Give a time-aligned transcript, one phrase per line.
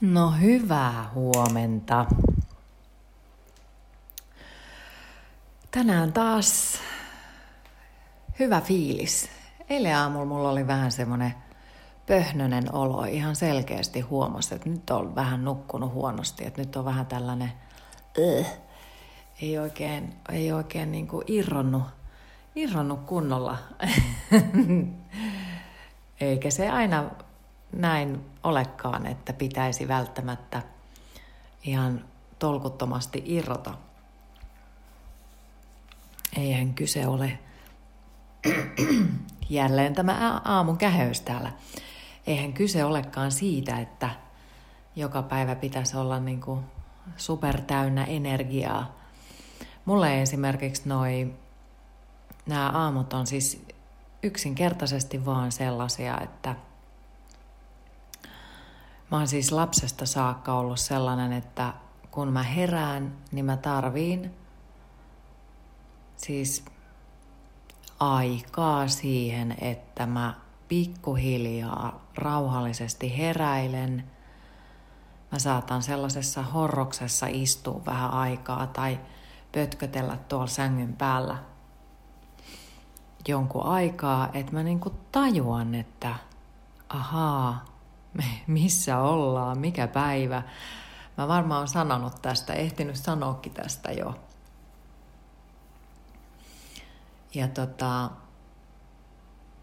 [0.00, 2.06] No hyvää huomenta.
[5.70, 6.78] Tänään taas
[8.38, 9.28] hyvä fiilis.
[9.68, 11.34] Eilen aamulla mulla oli vähän semmoinen
[12.06, 13.04] pöhnönen olo.
[13.04, 16.46] Ihan selkeästi huomasi, että nyt on vähän nukkunut huonosti.
[16.46, 17.52] Että nyt on vähän tällainen,
[18.40, 18.52] äh,
[19.42, 21.82] ei oikein, ei oikein niin kuin irronnut,
[22.54, 23.58] irronnut kunnolla.
[26.20, 27.10] Eikä se aina
[27.72, 30.62] näin olekaan, että pitäisi välttämättä
[31.62, 32.04] ihan
[32.38, 33.74] tolkuttomasti irrota.
[36.36, 37.38] Eihän kyse ole
[39.48, 41.52] jälleen tämä aamun käheys täällä.
[42.26, 44.10] Eihän kyse olekaan siitä, että
[44.96, 46.64] joka päivä pitäisi olla niin kuin
[47.16, 48.96] supertäynnä energiaa.
[49.84, 51.34] Mulle esimerkiksi noi,
[52.46, 53.66] nämä aamut on siis
[54.22, 56.56] yksinkertaisesti vaan sellaisia, että–
[59.10, 61.72] Mä oon siis lapsesta saakka ollut sellainen, että
[62.10, 64.34] kun mä herään, niin mä tarviin
[66.16, 66.64] siis
[68.00, 70.34] aikaa siihen, että mä
[70.68, 74.04] pikkuhiljaa rauhallisesti heräilen.
[75.32, 79.00] Mä saatan sellaisessa horroksessa istua vähän aikaa tai
[79.52, 81.36] pötkötellä tuolla sängyn päällä
[83.28, 86.14] jonkun aikaa, että mä niinku tajuan, että
[86.88, 87.64] ahaa,
[88.46, 90.42] missä ollaan, mikä päivä.
[91.16, 94.20] Mä varmaan olen sanonut tästä, ehtinyt sanoakin tästä jo.
[97.34, 98.10] Ja tota,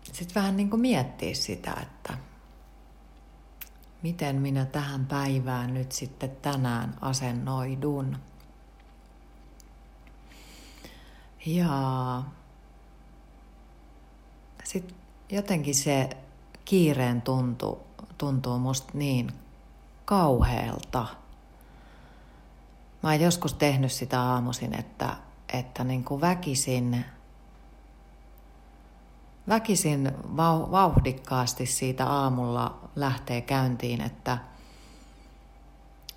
[0.03, 2.17] sitten vähän niin kuin miettiä sitä, että
[4.01, 8.17] miten minä tähän päivään nyt sitten tänään asennoidun.
[11.45, 12.23] Ja
[14.63, 14.97] sitten
[15.29, 16.09] jotenkin se
[16.65, 17.86] kiireen tuntu
[18.17, 19.33] tuntuu musta niin
[20.05, 21.05] kauhealta.
[23.03, 25.15] Mä oon joskus tehnyt sitä aamuisin, että,
[25.53, 27.05] että niin kuin väkisin,
[29.47, 30.11] väkisin
[30.71, 34.37] vauhdikkaasti siitä aamulla lähtee käyntiin, että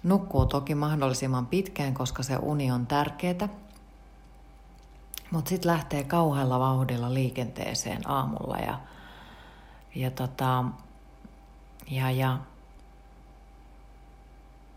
[0.02, 3.48] nukkuu toki mahdollisimman pitkään, koska se uni on tärkeää.
[5.30, 8.80] Mutta sitten lähtee kauhealla vauhdilla liikenteeseen aamulla ja,
[9.94, 10.64] ja tota,
[11.90, 12.38] ja, ja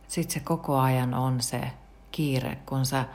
[0.07, 1.71] sitten se koko ajan on se
[2.11, 3.05] kiire, kun sä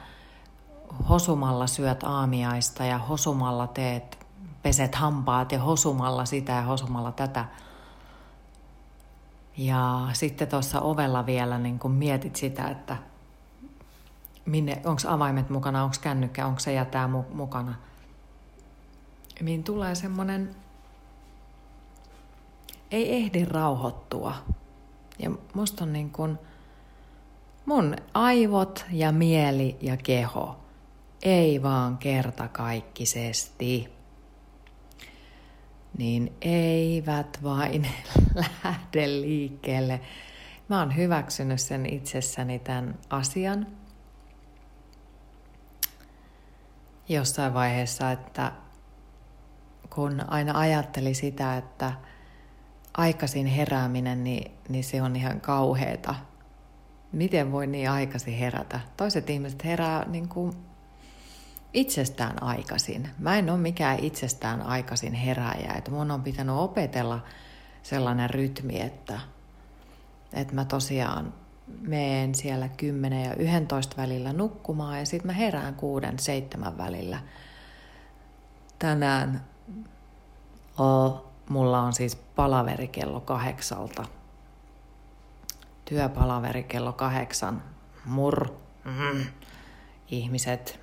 [1.09, 4.27] hosumalla syöt aamiaista ja hosumalla teet,
[4.63, 7.45] peset hampaat ja hosumalla sitä ja hosumalla tätä.
[9.57, 12.97] Ja sitten tuossa ovella vielä niin kun mietit sitä, että
[14.45, 17.75] minne, onko avaimet mukana, onko kännykkä, onko se jätää mukana.
[19.41, 20.55] Niin tulee semmoinen
[22.91, 24.35] ei ehdi rauhoittua.
[25.19, 26.37] Ja musta on niin kuin
[27.65, 30.59] mun aivot ja mieli ja keho
[31.23, 33.93] ei vaan kertakaikkisesti,
[35.97, 37.87] niin eivät vain
[38.63, 40.01] lähde liikkeelle.
[40.67, 43.67] Mä oon hyväksynyt sen itsessäni tämän asian
[47.09, 48.51] jossain vaiheessa, että
[49.89, 51.93] kun aina ajatteli sitä, että–
[52.99, 56.15] aikaisin herääminen, niin, niin se on ihan kauheeta.
[57.11, 58.79] Miten voi niin aikaisin herätä?
[58.97, 60.53] Toiset ihmiset herää niin kuin
[61.73, 63.09] itsestään aikaisin.
[63.19, 65.73] Mä en ole mikään itsestään aikaisin herääjä.
[65.77, 67.23] Että mun on pitänyt opetella
[67.83, 69.19] sellainen rytmi, että,
[70.33, 71.33] että mä tosiaan
[71.81, 77.19] meen siellä 10 ja 11 välillä nukkumaan ja sitten mä herään 6 7 välillä.
[78.79, 79.45] Tänään
[80.77, 84.05] oh, Mulla on siis palaveri kello kahdeksalta.
[85.85, 87.63] Työpalaveri kello kahdeksan.
[88.05, 88.49] Mur.
[88.85, 89.25] Mm.
[90.07, 90.79] Ihmiset,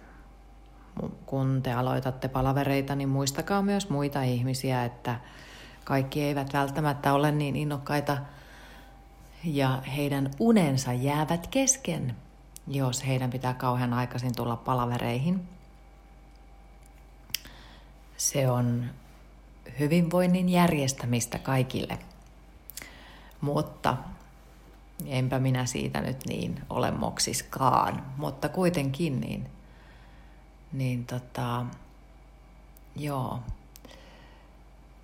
[1.26, 5.20] kun te aloitatte palavereita, niin muistakaa myös muita ihmisiä, että
[5.84, 8.18] kaikki eivät välttämättä ole niin innokkaita
[9.44, 12.16] ja heidän unensa jäävät kesken,
[12.66, 15.48] jos heidän pitää kauhean aikaisin tulla palavereihin.
[18.16, 18.90] Se on
[19.78, 21.98] hyvinvoinnin järjestämistä kaikille.
[23.40, 23.96] Mutta
[25.06, 29.50] enpä minä siitä nyt niin ole moksiskaan, mutta kuitenkin niin,
[30.72, 31.66] niin tota,
[32.96, 33.38] joo.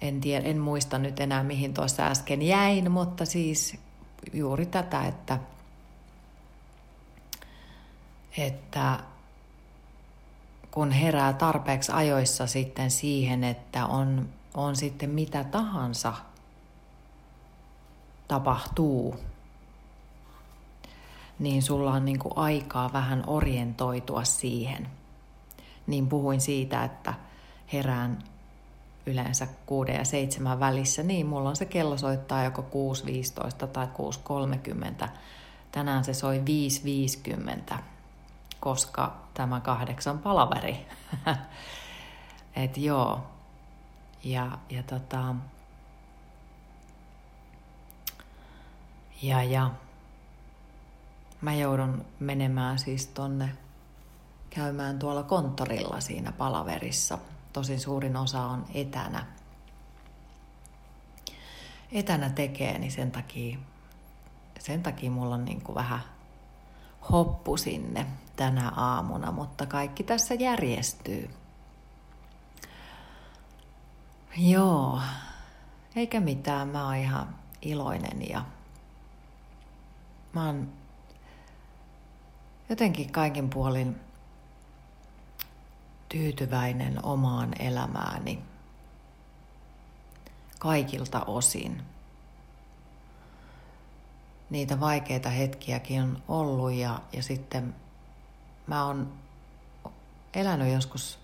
[0.01, 3.77] En, tiedä, en muista nyt enää mihin tuossa äsken jäin, mutta siis
[4.33, 5.39] juuri tätä, että,
[8.37, 9.01] että
[10.71, 16.15] kun herää tarpeeksi ajoissa sitten siihen, että on on sitten mitä tahansa
[18.29, 19.17] tapahtuu,
[21.39, 24.89] niin sulla on niin kuin aikaa vähän orientoitua siihen.
[25.87, 27.15] Niin puhuin siitä, että
[27.73, 28.19] herään
[29.07, 32.67] yleensä 6 ja 7 välissä, niin mulla on se kello soittaa joko
[33.63, 33.89] 6.15 tai
[35.03, 35.09] 6.30.
[35.73, 36.43] Tänään se soi
[37.71, 37.75] 5.50,
[38.61, 40.87] koska tämä kahdeksan palaveri.
[42.57, 43.32] Et joo.
[44.25, 45.35] Ja, ja tota...
[49.23, 49.71] Ja, ja
[51.41, 53.53] mä joudun menemään siis tonne
[54.51, 57.19] käymään tuolla konttorilla siinä palaverissa.
[57.53, 59.27] Tosin suurin osa on etänä.
[61.93, 63.59] Etänä tekee, niin sen takia,
[64.59, 66.01] sen takia mulla on niin kuin vähän
[67.11, 71.31] hoppu sinne tänä aamuna, mutta kaikki tässä järjestyy.
[74.37, 75.01] Joo,
[75.97, 78.45] eikä mitään, mä oon ihan iloinen ja
[80.33, 80.73] mä oon
[82.69, 84.01] jotenkin kaikin puolin
[86.09, 88.43] tyytyväinen omaan elämääni
[90.59, 91.83] kaikilta osin.
[94.51, 97.75] Niitä vaikeita hetkiäkin on ollut ja, ja sitten
[98.67, 99.13] mä oon
[100.35, 101.22] elänyt joskus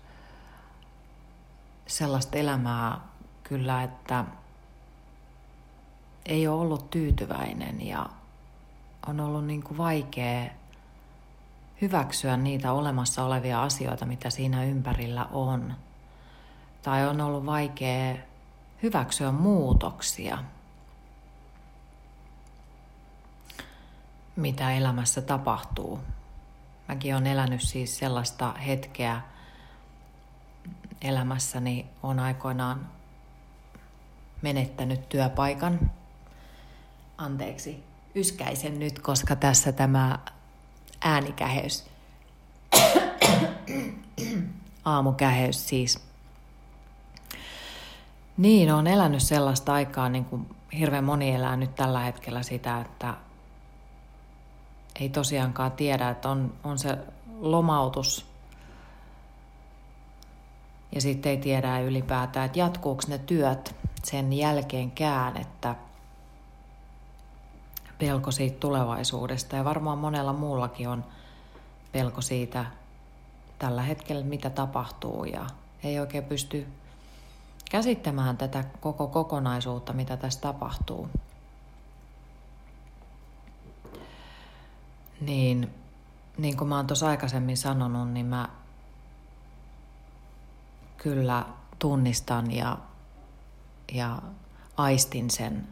[1.89, 2.99] sellaista elämää
[3.43, 4.25] kyllä, että
[6.25, 8.09] ei ole ollut tyytyväinen ja
[9.07, 10.49] on ollut niin kuin vaikea
[11.81, 15.73] hyväksyä niitä olemassa olevia asioita, mitä siinä ympärillä on.
[16.81, 18.15] Tai on ollut vaikea
[18.83, 20.37] hyväksyä muutoksia,
[24.35, 25.99] mitä elämässä tapahtuu.
[26.87, 29.21] Mäkin olen elänyt siis sellaista hetkeä
[31.01, 32.87] elämässäni, on aikoinaan
[34.41, 35.91] menettänyt työpaikan.
[37.17, 37.83] Anteeksi,
[38.15, 40.19] yskäisen nyt, koska tässä tämä
[41.01, 41.85] äänikäheys,
[44.85, 46.03] aamukäheys siis.
[48.37, 53.13] Niin, on elänyt sellaista aikaa, niin kuin hirveän moni elää nyt tällä hetkellä sitä, että
[54.99, 56.97] ei tosiaankaan tiedä, että on, on se
[57.39, 58.28] lomautus
[60.91, 65.75] ja sitten ei tiedä ylipäätään, että jatkuuko ne työt sen jälkeenkään, että
[67.99, 71.05] pelko siitä tulevaisuudesta ja varmaan monella muullakin on
[71.91, 72.65] pelko siitä
[73.59, 75.45] tällä hetkellä, mitä tapahtuu ja
[75.83, 76.67] ei oikein pysty
[77.71, 81.09] käsittämään tätä koko kokonaisuutta, mitä tässä tapahtuu.
[85.21, 85.73] Niin,
[86.37, 88.49] niin kuin mä oon tuossa aikaisemmin sanonut, niin mä
[91.03, 91.45] kyllä
[91.79, 92.77] tunnistan ja,
[93.91, 94.21] ja
[94.77, 95.67] aistin sen,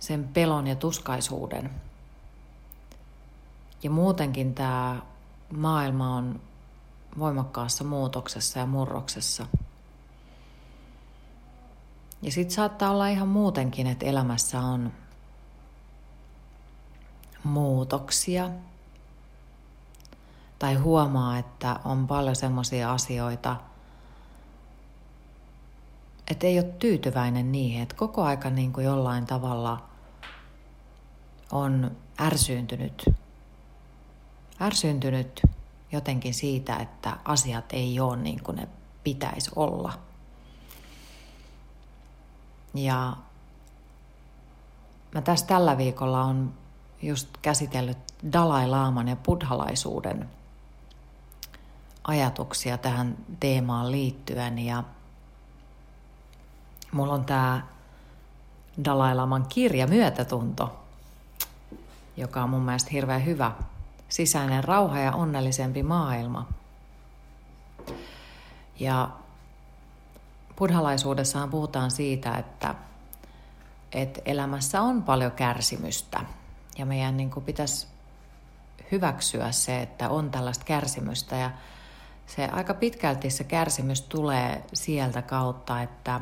[0.00, 1.70] sen pelon ja tuskaisuuden.
[3.82, 5.02] Ja muutenkin tämä
[5.56, 6.40] maailma on
[7.18, 9.46] voimakkaassa muutoksessa ja murroksessa.
[12.22, 14.92] Ja sitten saattaa olla ihan muutenkin, että elämässä on
[17.44, 18.50] muutoksia.
[20.58, 23.56] Tai huomaa, että on paljon semmoisia asioita,
[26.30, 29.82] että ei ole tyytyväinen niihin, että koko aika niin kuin jollain tavalla
[31.52, 33.10] on ärsyyntynyt,
[34.60, 35.42] ärsyyntynyt
[35.92, 38.68] jotenkin siitä, että asiat ei ole niin kuin ne
[39.04, 39.92] pitäisi olla.
[42.74, 43.16] Ja
[45.14, 46.54] mä tässä tällä viikolla on
[47.02, 47.98] just käsitellyt
[48.32, 50.30] Dalai Laaman ja buddhalaisuuden
[52.04, 54.58] ajatuksia tähän teemaan liittyen.
[54.58, 54.84] Ja
[56.92, 57.66] mulla on tämä
[58.84, 60.80] Dalai Laman kirja Myötätunto,
[62.16, 63.52] joka on mun mielestä hirveän hyvä
[64.08, 66.48] sisäinen rauha ja onnellisempi maailma.
[68.80, 69.10] Ja
[70.56, 72.74] buddhalaisuudessahan puhutaan siitä, että,
[73.92, 76.20] että elämässä on paljon kärsimystä.
[76.78, 77.86] Ja meidän niin kuin pitäisi
[78.92, 81.36] hyväksyä se, että on tällaista kärsimystä.
[81.36, 81.50] Ja
[82.26, 86.20] se aika pitkälti se kärsimys tulee sieltä kautta, että,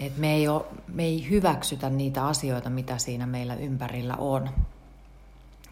[0.00, 4.50] että me, ei ole, me ei hyväksytä niitä asioita, mitä siinä meillä ympärillä on.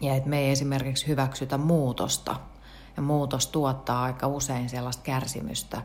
[0.01, 2.35] Ja että me ei esimerkiksi hyväksytä muutosta.
[2.97, 5.81] Ja muutos tuottaa aika usein sellaista kärsimystä,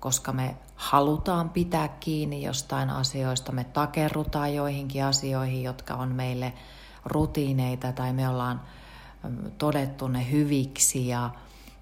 [0.00, 6.52] koska me halutaan pitää kiinni jostain asioista, me takerrutaan joihinkin asioihin, jotka on meille
[7.04, 8.60] rutiineita tai me ollaan
[9.58, 11.30] todettu ne hyviksi ja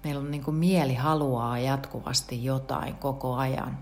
[0.03, 3.77] meillä on niin kuin mieli haluaa jatkuvasti jotain koko ajan.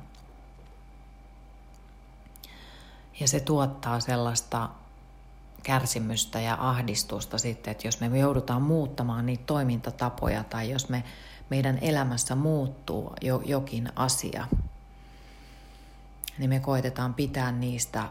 [3.19, 4.69] Ja se tuottaa sellaista
[5.63, 11.03] kärsimystä ja ahdistusta sitten, että jos me joudutaan muuttamaan niitä toimintatapoja tai jos me,
[11.50, 14.47] meidän elämässä muuttuu jo, jokin asia,
[16.38, 18.03] niin me koitetaan pitää niistä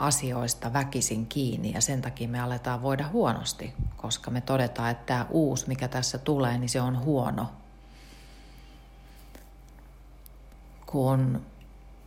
[0.00, 5.26] asioista väkisin kiinni ja sen takia me aletaan voida huonosti, koska me todetaan, että tämä
[5.30, 7.50] uusi, mikä tässä tulee, niin se on huono.
[10.86, 11.46] Kun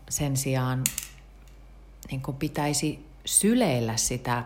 [0.09, 0.83] sen sijaan
[2.11, 4.43] niin kun pitäisi syleillä sitä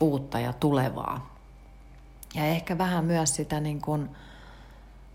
[0.00, 1.34] uutta ja tulevaa.
[2.34, 4.10] Ja ehkä vähän myös sitä niin kun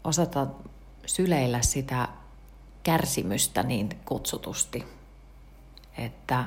[0.03, 0.47] osata
[1.05, 2.07] syleillä sitä
[2.83, 4.85] kärsimystä niin kutsutusti,
[5.97, 6.45] että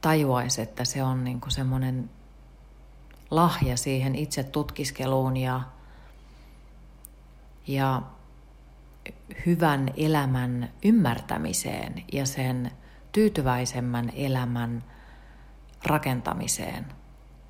[0.00, 2.10] tajuaisi, että se on niin semmoinen
[3.30, 5.60] lahja siihen itse tutkiskeluun ja,
[7.66, 8.02] ja
[9.46, 12.70] hyvän elämän ymmärtämiseen ja sen
[13.12, 14.84] tyytyväisemmän elämän
[15.84, 16.86] rakentamiseen,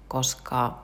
[0.09, 0.83] koska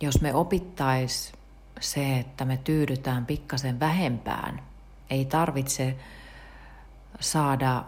[0.00, 1.32] jos me opittais
[1.80, 4.62] se, että me tyydytään pikkasen vähempään,
[5.10, 5.96] ei tarvitse
[7.20, 7.84] saada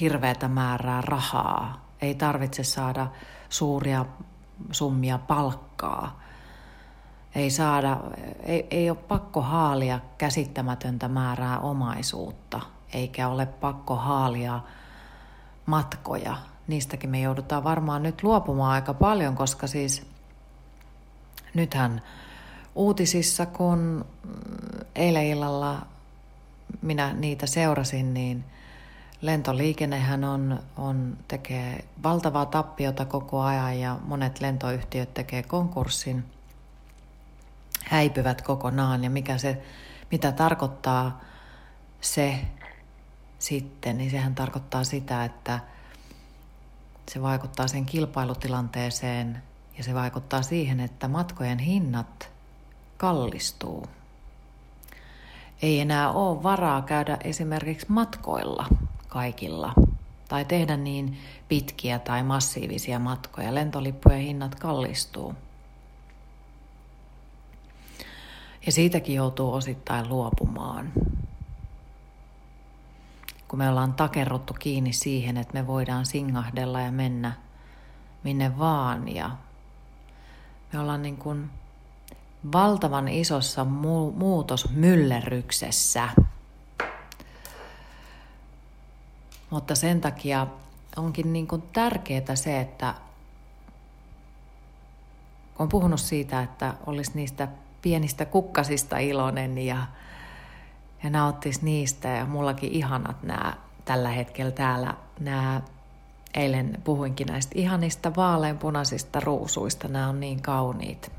[0.00, 3.06] hirveätä määrää rahaa, ei tarvitse saada
[3.48, 4.06] suuria
[4.70, 6.20] summia palkkaa,
[7.34, 8.00] ei, saada,
[8.42, 12.60] ei, ei ole pakko haalia käsittämätöntä määrää omaisuutta,
[12.92, 14.60] eikä ole pakko haalia
[15.66, 16.36] matkoja.
[16.66, 20.06] Niistäkin me joudutaan varmaan nyt luopumaan aika paljon, koska siis
[21.54, 22.02] nythän
[22.74, 24.04] uutisissa, kun
[24.94, 25.86] eilen illalla
[26.82, 28.44] minä niitä seurasin, niin
[29.20, 36.24] lentoliikennehän on, on, tekee valtavaa tappiota koko ajan ja monet lentoyhtiöt tekee konkurssin,
[37.84, 39.62] häipyvät kokonaan ja mikä se,
[40.10, 41.20] mitä tarkoittaa
[42.00, 42.40] se
[43.38, 45.60] sitten, niin sehän tarkoittaa sitä, että
[47.10, 49.42] se vaikuttaa sen kilpailutilanteeseen
[49.78, 52.30] ja se vaikuttaa siihen, että matkojen hinnat
[52.96, 53.86] kallistuu.
[55.62, 58.66] Ei enää ole varaa käydä esimerkiksi matkoilla
[59.08, 59.72] kaikilla
[60.28, 63.54] tai tehdä niin pitkiä tai massiivisia matkoja.
[63.54, 65.34] Lentolippujen hinnat kallistuu.
[68.66, 70.92] Ja siitäkin joutuu osittain luopumaan.
[73.48, 77.32] Kun me ollaan takerruttu kiinni siihen, että me voidaan singahdella ja mennä
[78.24, 79.30] minne vaan ja
[80.72, 81.50] me ollaan niin kuin
[82.52, 86.08] valtavan isossa mu- muutosmyllerryksessä.
[89.50, 90.46] Mutta sen takia
[90.96, 92.94] onkin niin kuin tärkeää se, että
[95.58, 97.48] on puhunut siitä, että olisi niistä
[97.82, 99.86] pienistä kukkasista iloinen ja,
[101.02, 102.08] ja nauttisi niistä.
[102.08, 105.60] Ja mullakin ihanat nämä tällä hetkellä täällä nämä
[106.34, 109.88] eilen puhuinkin näistä ihanista vaaleanpunaisista ruusuista.
[109.88, 111.12] Nämä on niin kauniit.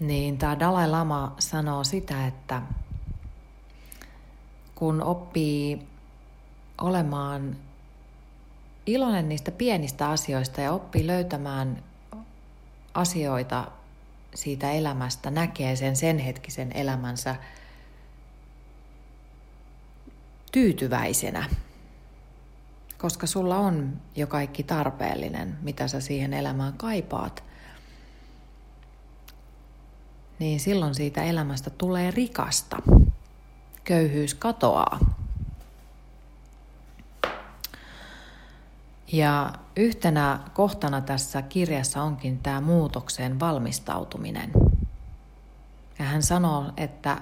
[0.00, 2.62] Niin tämä Dalai Lama sanoo sitä, että
[4.78, 5.86] kun oppii
[6.80, 7.56] olemaan
[8.86, 11.82] iloinen niistä pienistä asioista ja oppii löytämään
[12.94, 13.70] asioita
[14.34, 17.36] siitä elämästä, näkee sen sen hetkisen elämänsä
[20.52, 21.48] tyytyväisenä,
[22.98, 27.44] koska sulla on jo kaikki tarpeellinen, mitä sä siihen elämään kaipaat,
[30.38, 32.76] niin silloin siitä elämästä tulee rikasta.
[33.88, 34.98] Köyhyys katoaa.
[39.12, 44.52] Ja yhtenä kohtana tässä kirjassa onkin tämä muutokseen valmistautuminen.
[45.98, 47.20] Ja hän sanoo, että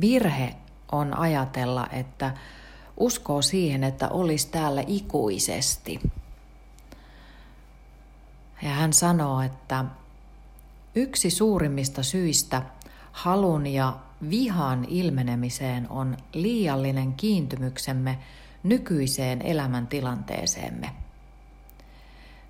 [0.00, 0.54] virhe
[0.92, 2.34] on ajatella, että
[2.96, 6.00] uskoo siihen, että olisi täällä ikuisesti.
[8.62, 9.84] Ja hän sanoo, että
[10.94, 12.62] yksi suurimmista syistä
[13.12, 18.18] halun ja vihan ilmenemiseen on liiallinen kiintymyksemme
[18.62, 20.90] nykyiseen elämäntilanteeseemme.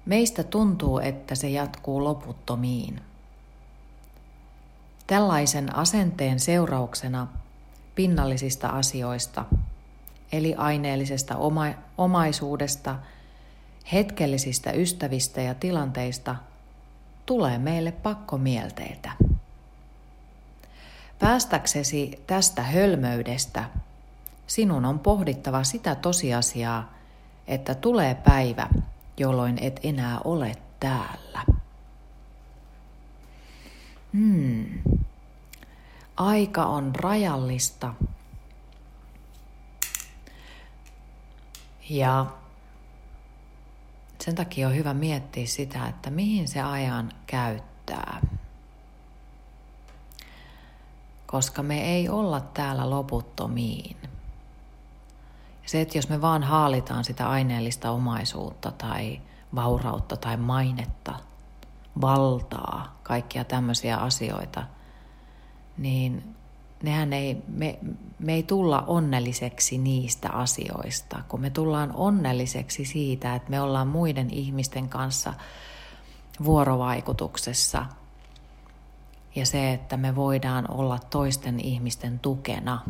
[0.07, 3.01] Meistä tuntuu, että se jatkuu loputtomiin.
[5.07, 7.27] Tällaisen asenteen seurauksena
[7.95, 9.45] pinnallisista asioista,
[10.33, 12.97] eli aineellisesta oma- omaisuudesta,
[13.93, 16.37] hetkellisistä ystävistä ja tilanteista,
[17.27, 19.13] tulee meille pakkomielteitä.
[21.25, 23.65] Päästäksesi tästä hölmöydestä,
[24.47, 26.95] sinun on pohdittava sitä tosiasiaa,
[27.47, 28.69] että tulee päivä,
[29.17, 31.45] jolloin et enää ole täällä.
[34.13, 34.67] Hmm.
[36.17, 37.95] aika on rajallista.
[41.91, 42.27] Ja
[44.21, 48.21] sen takia on hyvä miettiä sitä, että mihin se ajan käyttää.
[51.35, 53.97] Koska me ei olla täällä loputtomiin.
[55.67, 59.21] Se, että jos me vaan haalitaan sitä aineellista omaisuutta tai
[59.55, 61.15] vaurautta tai mainetta,
[62.01, 64.65] valtaa, kaikkia tämmöisiä asioita,
[65.77, 66.35] niin
[66.83, 67.79] nehän ei, me,
[68.19, 74.31] me ei tulla onnelliseksi niistä asioista, kun me tullaan onnelliseksi siitä, että me ollaan muiden
[74.31, 75.35] ihmisten kanssa
[76.45, 77.87] vuorovaikutuksessa
[79.35, 82.81] ja se, että me voidaan olla toisten ihmisten tukena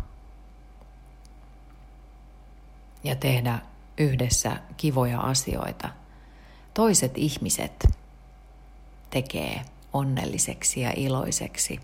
[3.05, 3.59] ja tehdä
[3.99, 5.89] yhdessä kivoja asioita.
[6.75, 7.89] Toiset ihmiset
[9.11, 11.81] tekee onnelliseksi ja iloiseksi.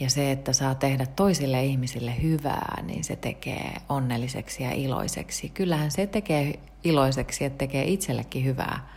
[0.00, 5.48] Ja se, että saa tehdä toisille ihmisille hyvää, niin se tekee onnelliseksi ja iloiseksi.
[5.48, 8.88] Kyllähän se tekee iloiseksi, että tekee itsellekin hyvää.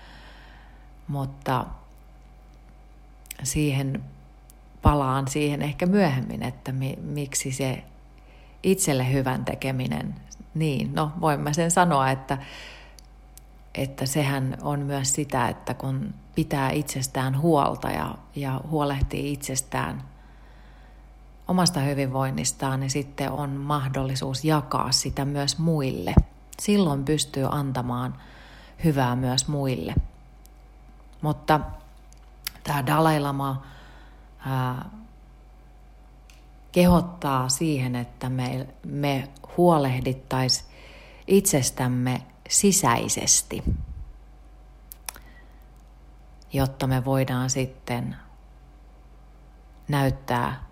[1.08, 1.66] Mutta
[3.44, 4.04] siihen
[4.82, 7.84] palaan siihen ehkä myöhemmin, että mi, miksi se
[8.64, 10.16] itselle hyvän tekeminen,
[10.54, 12.38] niin, no voin mä sen sanoa, että,
[13.76, 20.04] että sehän on myös sitä, että kun pitää itsestään huolta ja, ja huolehtii itsestään
[21.48, 26.14] omasta hyvinvoinnistaan, niin sitten on mahdollisuus jakaa sitä myös muille.
[26.60, 28.16] Silloin pystyy antamaan
[28.84, 29.96] hyvää myös muille.
[31.22, 31.60] Mutta
[32.64, 33.66] tämä Dalai Lama
[34.40, 34.90] ää,
[36.72, 40.70] kehottaa siihen, että me, me huolehdittaisiin
[41.28, 43.64] itsestämme sisäisesti,
[46.54, 48.16] jotta me voidaan sitten
[49.88, 50.64] näyttää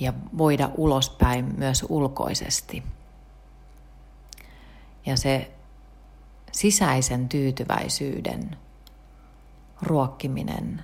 [0.00, 2.82] ja voida ulospäin myös ulkoisesti.
[5.06, 5.50] Ja se
[6.52, 8.56] sisäisen tyytyväisyyden
[9.82, 10.82] ruokkiminen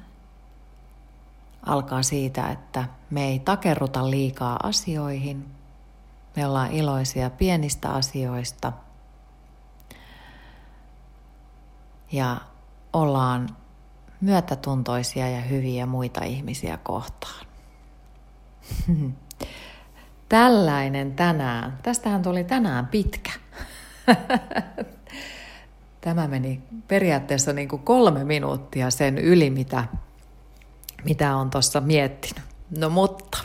[1.67, 5.47] alkaa siitä, että me ei takerruta liikaa asioihin.
[6.37, 8.73] Me ollaan iloisia pienistä asioista.
[12.13, 12.37] Ja
[12.93, 13.57] ollaan
[14.21, 17.47] myötätuntoisia ja hyviä muita ihmisiä kohtaan.
[20.29, 21.79] Tällainen tänään.
[21.83, 23.31] Tästähän tuli tänään pitkä.
[26.05, 29.85] Tämä meni periaatteessa niin kuin kolme minuuttia sen yli, mitä
[31.05, 32.45] mitä on tuossa miettinyt.
[32.79, 33.39] No mutta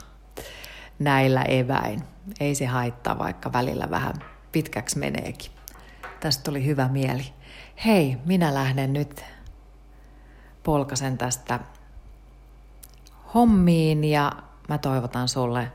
[1.00, 2.04] näillä eväin.
[2.40, 4.16] Ei se haittaa, vaikka välillä vähän
[4.52, 5.52] pitkäksi meneekin.
[6.20, 7.26] Tästä tuli hyvä mieli.
[7.86, 9.26] Hei, minä lähden nyt
[10.64, 11.60] polkasen tästä
[13.34, 14.32] hommiin ja
[14.70, 15.72] mä toivotan sulle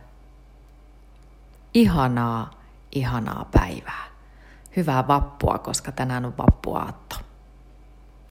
[1.74, 2.50] ihanaa,
[2.92, 4.13] ihanaa päivää.
[4.76, 7.16] Hyvää vappua, koska tänään on vappuaatto.